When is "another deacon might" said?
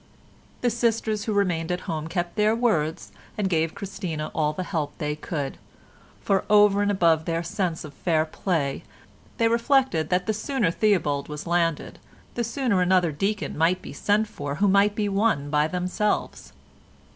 12.81-13.83